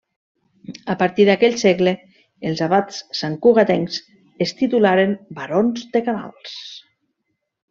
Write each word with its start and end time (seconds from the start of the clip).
A 0.93 0.93
partir 1.01 1.25
d'aquell 1.27 1.57
segle, 1.63 1.93
els 2.51 2.63
abats 2.67 3.03
santcugatencs 3.19 4.01
es 4.47 4.55
titularen 4.63 5.15
barons 5.41 5.87
de 5.97 6.03
Canals. 6.09 6.57